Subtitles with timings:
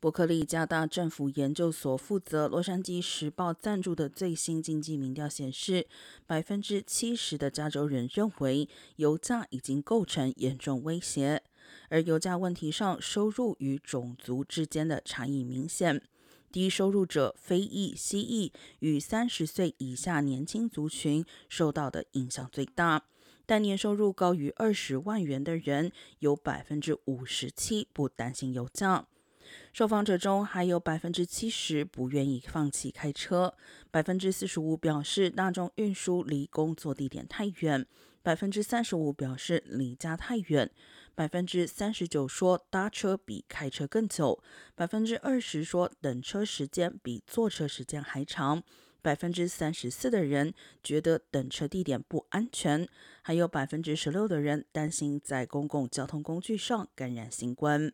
[0.00, 5.88] 伯克利加大政府研究所负责《洛杉矶时报》赞助的最新经济民调显示，
[6.24, 11.42] 百分之七十的加州人认为油价已经构成严重威胁。
[11.88, 16.00] 而油价问题上，收入与种族之间的差异明显，
[16.52, 23.02] 低收入者、非裔、西裔与三十岁以下年轻族群受到的影响最大。
[23.44, 25.90] 但年收入高于二十万元的人，
[26.20, 29.08] 有百分之五十七不担心油价。
[29.72, 33.54] 受访者中还有百分之七十不愿意放弃开车，
[33.90, 37.86] 百分之四十五表示大众运输离工作地点太远，
[38.22, 40.70] 百分之三十五表示离家太远，
[41.14, 44.42] 百分之三十九说搭车比开车更久，
[44.74, 48.62] 百分之二十说等车时间比坐车时间还长，
[49.00, 52.86] 百分之三十四的人觉得等车地点不安全，
[53.22, 57.92] 还有百分之十六的人担心在公共交通工具上感染新冠。